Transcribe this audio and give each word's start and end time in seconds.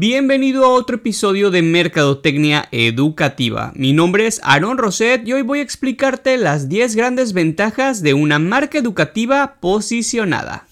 Bienvenido 0.00 0.64
a 0.64 0.68
otro 0.68 0.94
episodio 0.94 1.50
de 1.50 1.60
Mercadotecnia 1.60 2.68
Educativa. 2.70 3.72
Mi 3.74 3.92
nombre 3.92 4.28
es 4.28 4.40
Aaron 4.44 4.78
Roset 4.78 5.26
y 5.26 5.32
hoy 5.32 5.42
voy 5.42 5.58
a 5.58 5.62
explicarte 5.62 6.36
las 6.36 6.68
10 6.68 6.94
grandes 6.94 7.32
ventajas 7.32 8.00
de 8.00 8.14
una 8.14 8.38
marca 8.38 8.78
educativa 8.78 9.56
posicionada. 9.58 10.67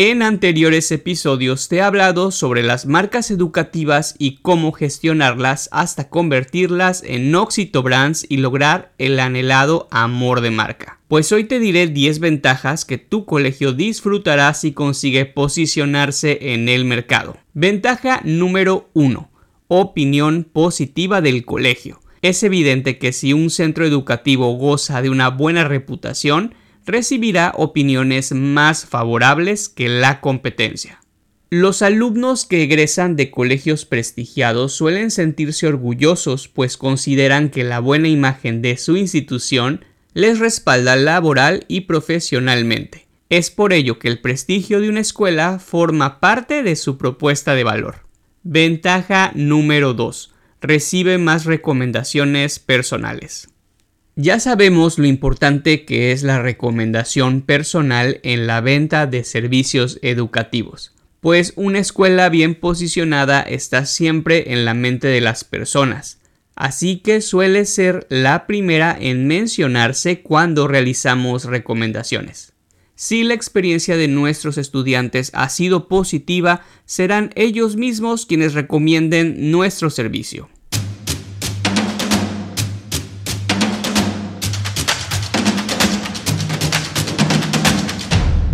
En 0.00 0.22
anteriores 0.22 0.92
episodios 0.92 1.66
te 1.66 1.78
he 1.78 1.82
hablado 1.82 2.30
sobre 2.30 2.62
las 2.62 2.86
marcas 2.86 3.32
educativas 3.32 4.14
y 4.16 4.36
cómo 4.36 4.70
gestionarlas 4.70 5.68
hasta 5.72 6.08
convertirlas 6.08 7.02
en 7.04 7.34
Oxito 7.34 7.82
Brands 7.82 8.24
y 8.28 8.36
lograr 8.36 8.92
el 8.98 9.18
anhelado 9.18 9.88
amor 9.90 10.40
de 10.40 10.52
marca. 10.52 11.00
Pues 11.08 11.32
hoy 11.32 11.42
te 11.42 11.58
diré 11.58 11.88
10 11.88 12.20
ventajas 12.20 12.84
que 12.84 12.98
tu 12.98 13.24
colegio 13.24 13.72
disfrutará 13.72 14.54
si 14.54 14.70
consigue 14.70 15.26
posicionarse 15.26 16.52
en 16.52 16.68
el 16.68 16.84
mercado. 16.84 17.36
Ventaja 17.54 18.20
número 18.22 18.90
1. 18.94 19.28
Opinión 19.66 20.44
positiva 20.44 21.20
del 21.20 21.44
colegio. 21.44 21.98
Es 22.22 22.44
evidente 22.44 22.98
que 22.98 23.12
si 23.12 23.32
un 23.32 23.50
centro 23.50 23.84
educativo 23.84 24.52
goza 24.52 25.02
de 25.02 25.10
una 25.10 25.28
buena 25.30 25.64
reputación, 25.64 26.54
recibirá 26.88 27.52
opiniones 27.56 28.32
más 28.32 28.86
favorables 28.86 29.68
que 29.68 29.88
la 29.88 30.20
competencia. 30.20 31.00
Los 31.50 31.80
alumnos 31.80 32.44
que 32.44 32.62
egresan 32.62 33.16
de 33.16 33.30
colegios 33.30 33.86
prestigiados 33.86 34.72
suelen 34.74 35.10
sentirse 35.10 35.66
orgullosos 35.66 36.48
pues 36.48 36.76
consideran 36.76 37.48
que 37.48 37.64
la 37.64 37.80
buena 37.80 38.08
imagen 38.08 38.60
de 38.60 38.76
su 38.76 38.96
institución 38.96 39.84
les 40.12 40.40
respalda 40.40 40.96
laboral 40.96 41.64
y 41.68 41.82
profesionalmente. 41.82 43.06
Es 43.30 43.50
por 43.50 43.72
ello 43.72 43.98
que 43.98 44.08
el 44.08 44.20
prestigio 44.20 44.80
de 44.80 44.88
una 44.88 45.00
escuela 45.00 45.58
forma 45.58 46.20
parte 46.20 46.62
de 46.62 46.76
su 46.76 46.98
propuesta 46.98 47.54
de 47.54 47.64
valor. 47.64 48.06
Ventaja 48.42 49.32
número 49.34 49.94
2. 49.94 50.34
Recibe 50.60 51.18
más 51.18 51.44
recomendaciones 51.44 52.58
personales. 52.58 53.48
Ya 54.20 54.40
sabemos 54.40 54.98
lo 54.98 55.06
importante 55.06 55.84
que 55.84 56.10
es 56.10 56.24
la 56.24 56.42
recomendación 56.42 57.40
personal 57.40 58.18
en 58.24 58.48
la 58.48 58.60
venta 58.60 59.06
de 59.06 59.22
servicios 59.22 60.00
educativos, 60.02 60.92
pues 61.20 61.52
una 61.54 61.78
escuela 61.78 62.28
bien 62.28 62.56
posicionada 62.56 63.42
está 63.42 63.86
siempre 63.86 64.52
en 64.52 64.64
la 64.64 64.74
mente 64.74 65.06
de 65.06 65.20
las 65.20 65.44
personas, 65.44 66.18
así 66.56 66.96
que 66.96 67.20
suele 67.20 67.64
ser 67.64 68.08
la 68.10 68.48
primera 68.48 68.98
en 69.00 69.28
mencionarse 69.28 70.20
cuando 70.20 70.66
realizamos 70.66 71.44
recomendaciones. 71.44 72.54
Si 72.96 73.22
la 73.22 73.34
experiencia 73.34 73.96
de 73.96 74.08
nuestros 74.08 74.58
estudiantes 74.58 75.30
ha 75.32 75.48
sido 75.48 75.86
positiva, 75.86 76.62
serán 76.86 77.30
ellos 77.36 77.76
mismos 77.76 78.26
quienes 78.26 78.54
recomienden 78.54 79.52
nuestro 79.52 79.90
servicio. 79.90 80.48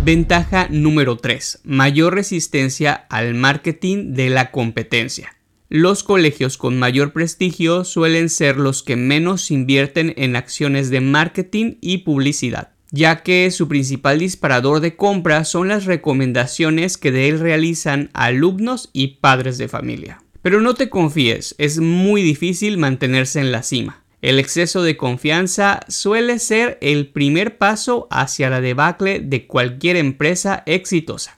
Ventaja 0.05 0.67
número 0.69 1.17
3. 1.17 1.61
Mayor 1.63 2.13
resistencia 2.13 2.93
al 3.09 3.33
marketing 3.33 4.13
de 4.13 4.29
la 4.29 4.51
competencia. 4.51 5.35
Los 5.67 6.03
colegios 6.03 6.59
con 6.59 6.77
mayor 6.77 7.11
prestigio 7.11 7.83
suelen 7.83 8.29
ser 8.29 8.57
los 8.57 8.83
que 8.83 8.97
menos 8.97 9.49
invierten 9.49 10.13
en 10.15 10.35
acciones 10.35 10.91
de 10.91 11.01
marketing 11.01 11.77
y 11.81 12.03
publicidad, 12.03 12.73
ya 12.91 13.23
que 13.23 13.49
su 13.49 13.67
principal 13.67 14.19
disparador 14.19 14.79
de 14.79 14.95
compra 14.95 15.43
son 15.43 15.69
las 15.69 15.85
recomendaciones 15.85 16.99
que 16.99 17.11
de 17.11 17.27
él 17.27 17.39
realizan 17.39 18.11
alumnos 18.13 18.91
y 18.93 19.17
padres 19.21 19.57
de 19.57 19.69
familia. 19.69 20.21
Pero 20.43 20.61
no 20.61 20.75
te 20.75 20.91
confíes, 20.91 21.55
es 21.57 21.79
muy 21.79 22.21
difícil 22.21 22.77
mantenerse 22.77 23.39
en 23.39 23.51
la 23.51 23.63
cima. 23.63 24.04
El 24.25 24.39
exceso 24.39 24.81
de 24.81 24.97
confianza 24.97 25.81
suele 25.87 26.39
ser 26.39 26.79
el 26.81 27.09
primer 27.09 27.59
paso 27.59 28.07
hacia 28.09 28.49
la 28.49 28.59
debacle 28.59 29.19
de 29.19 29.45
cualquier 29.45 29.97
empresa 29.97 30.63
exitosa. 30.65 31.37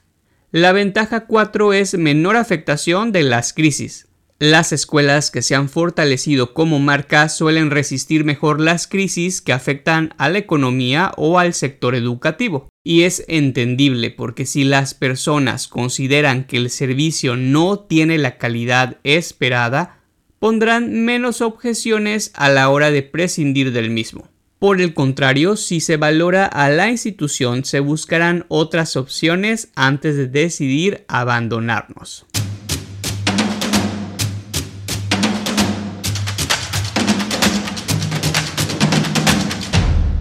La 0.52 0.72
ventaja 0.72 1.26
4 1.26 1.74
es 1.74 1.98
menor 1.98 2.36
afectación 2.36 3.12
de 3.12 3.24
las 3.24 3.52
crisis. 3.52 4.08
Las 4.38 4.72
escuelas 4.72 5.30
que 5.30 5.42
se 5.42 5.54
han 5.54 5.68
fortalecido 5.68 6.54
como 6.54 6.78
marca 6.78 7.28
suelen 7.28 7.70
resistir 7.70 8.24
mejor 8.24 8.58
las 8.58 8.86
crisis 8.86 9.42
que 9.42 9.52
afectan 9.52 10.14
a 10.16 10.30
la 10.30 10.38
economía 10.38 11.12
o 11.18 11.38
al 11.38 11.52
sector 11.52 11.94
educativo. 11.94 12.70
Y 12.82 13.02
es 13.02 13.22
entendible 13.28 14.10
porque 14.10 14.46
si 14.46 14.64
las 14.64 14.94
personas 14.94 15.68
consideran 15.68 16.44
que 16.44 16.56
el 16.56 16.70
servicio 16.70 17.36
no 17.36 17.80
tiene 17.80 18.16
la 18.16 18.38
calidad 18.38 18.96
esperada, 19.04 19.97
pondrán 20.38 21.04
menos 21.04 21.40
objeciones 21.40 22.30
a 22.34 22.48
la 22.48 22.68
hora 22.70 22.90
de 22.90 23.02
prescindir 23.02 23.72
del 23.72 23.90
mismo. 23.90 24.28
Por 24.58 24.80
el 24.80 24.92
contrario, 24.92 25.56
si 25.56 25.80
se 25.80 25.96
valora 25.96 26.44
a 26.44 26.68
la 26.68 26.90
institución, 26.90 27.64
se 27.64 27.80
buscarán 27.80 28.44
otras 28.48 28.96
opciones 28.96 29.70
antes 29.76 30.16
de 30.16 30.26
decidir 30.26 31.04
abandonarnos. 31.06 32.26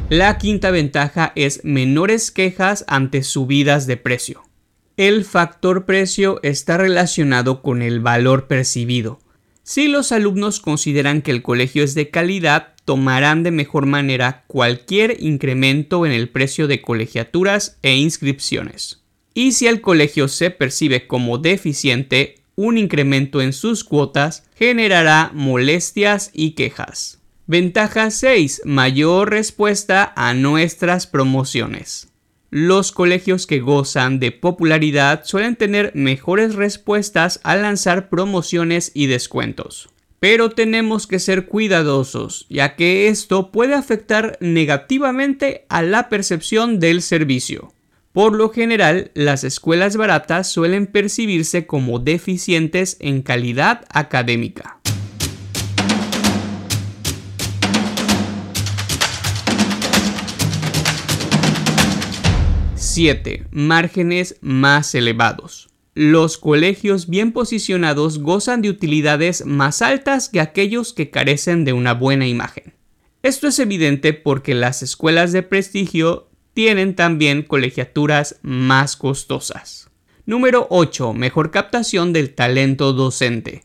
La 0.10 0.38
quinta 0.38 0.72
ventaja 0.72 1.34
es 1.36 1.66
menores 1.66 2.32
quejas 2.32 2.86
ante 2.88 3.24
subidas 3.24 3.88
de 3.88 3.98
precio. 3.98 4.44
El 4.96 5.26
factor 5.26 5.86
precio 5.86 6.40
está 6.44 6.78
relacionado 6.78 7.62
con 7.62 7.82
el 7.82 8.00
valor 8.00 8.48
percibido. 8.48 9.20
Si 9.68 9.90
los 9.90 10.14
alumnos 10.14 10.62
consideran 10.62 11.22
que 11.22 11.32
el 11.32 11.42
colegio 11.42 11.84
es 11.84 11.94
de 11.94 12.10
calidad, 12.10 12.70
tomarán 12.86 13.44
de 13.44 13.52
mejor 13.52 13.86
manera 13.86 14.46
cualquier 14.48 15.22
incremento 15.22 16.06
en 16.06 16.14
el 16.14 16.30
precio 16.30 16.68
de 16.68 16.82
colegiaturas 16.82 17.78
e 17.82 17.98
inscripciones. 17.98 19.04
Y 19.34 19.52
si 19.52 19.68
el 19.68 19.82
colegio 19.82 20.30
se 20.30 20.52
percibe 20.52 21.06
como 21.06 21.38
deficiente, 21.38 22.36
un 22.56 22.78
incremento 22.78 23.42
en 23.42 23.52
sus 23.52 23.84
cuotas 23.84 24.46
generará 24.56 25.32
molestias 25.34 26.32
y 26.34 26.52
quejas. 26.52 27.20
Ventaja 27.46 28.10
6. 28.10 28.62
Mayor 28.64 29.32
respuesta 29.32 30.14
a 30.16 30.34
nuestras 30.34 31.08
promociones. 31.08 32.08
Los 32.50 32.94
colegios 32.94 33.46
que 33.46 33.60
gozan 33.60 34.20
de 34.20 34.32
popularidad 34.32 35.26
suelen 35.26 35.58
tener 35.58 35.92
mejores 35.96 36.56
respuestas 36.56 37.42
al 37.44 37.64
lanzar 37.64 38.08
promociones 38.08 38.92
y 38.94 39.08
descuentos. 39.08 39.90
Pero 40.20 40.50
tenemos 40.52 41.08
que 41.08 41.20
ser 41.20 41.46
cuidadosos, 41.46 42.46
ya 42.50 42.76
que 42.76 43.10
esto 43.10 43.52
puede 43.52 43.76
afectar 43.76 44.38
negativamente 44.40 45.66
a 45.68 45.82
la 45.82 46.10
percepción 46.10 46.80
del 46.80 47.02
servicio. 47.02 47.74
Por 48.14 48.34
lo 48.34 48.50
general, 48.50 49.12
las 49.14 49.44
escuelas 49.44 49.96
baratas 49.96 50.50
suelen 50.50 50.88
percibirse 50.88 51.68
como 51.68 52.00
deficientes 52.00 52.98
en 53.00 53.22
calidad 53.22 53.86
académica. 53.90 54.77
7. 62.98 63.46
Márgenes 63.52 64.38
más 64.42 64.96
elevados. 64.96 65.70
Los 65.94 66.40
colegios 66.40 67.08
bien 67.08 67.32
posicionados 67.32 68.18
gozan 68.18 68.64
de 68.64 68.72
utilidades 68.72 69.46
más 69.46 69.84
altas 69.84 70.30
que 70.30 70.40
aquellos 70.42 70.94
que 70.94 71.12
carecen 71.12 71.64
de 71.64 71.74
una 71.74 71.94
buena 71.94 72.26
imagen. 72.26 72.74
Esto 73.22 73.48
es 73.48 73.60
evidente 73.60 74.14
porque 74.14 74.56
las 74.56 74.82
escuelas 74.82 75.32
de 75.32 75.44
prestigio 75.44 76.28
tienen 76.56 76.96
también 76.96 77.44
colegiaturas 77.44 78.40
más 78.42 78.96
costosas. 78.98 79.92
Número 80.26 80.66
8. 80.72 81.14
Mejor 81.14 81.52
captación 81.52 82.14
del 82.14 82.34
talento 82.34 82.94
docente. 82.94 83.62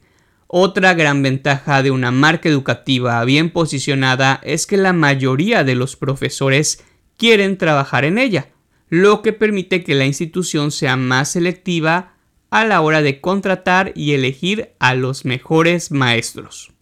Otra 0.46 0.92
gran 0.92 1.22
ventaja 1.22 1.82
de 1.82 1.90
una 1.90 2.10
marca 2.10 2.50
educativa 2.50 3.24
bien 3.24 3.48
posicionada 3.48 4.40
es 4.42 4.66
que 4.66 4.76
la 4.76 4.92
mayoría 4.92 5.64
de 5.64 5.74
los 5.74 5.96
profesores 5.96 6.84
quieren 7.16 7.56
trabajar 7.56 8.04
en 8.04 8.18
ella 8.18 8.51
lo 8.92 9.22
que 9.22 9.32
permite 9.32 9.84
que 9.84 9.94
la 9.94 10.04
institución 10.04 10.70
sea 10.70 10.98
más 10.98 11.30
selectiva 11.30 12.12
a 12.50 12.66
la 12.66 12.82
hora 12.82 13.00
de 13.00 13.22
contratar 13.22 13.92
y 13.96 14.12
elegir 14.12 14.74
a 14.80 14.94
los 14.94 15.24
mejores 15.24 15.90
maestros. 15.90 16.72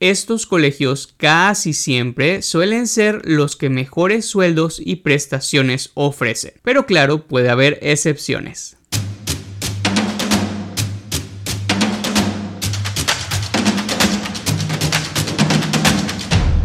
Estos 0.00 0.46
colegios 0.46 1.12
casi 1.14 1.74
siempre 1.74 2.40
suelen 2.40 2.86
ser 2.86 3.20
los 3.26 3.54
que 3.54 3.68
mejores 3.68 4.24
sueldos 4.24 4.80
y 4.82 4.96
prestaciones 4.96 5.90
ofrecen, 5.92 6.54
pero 6.62 6.86
claro, 6.86 7.26
puede 7.26 7.50
haber 7.50 7.78
excepciones. 7.82 8.78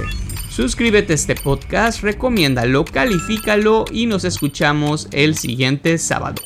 Suscríbete 0.50 1.12
a 1.12 1.14
este 1.14 1.36
podcast, 1.36 2.02
recomiéndalo, 2.02 2.84
califícalo 2.84 3.86
y 3.90 4.04
nos 4.04 4.24
escuchamos 4.24 5.08
el 5.12 5.38
siguiente 5.38 5.96
sábado. 5.96 6.42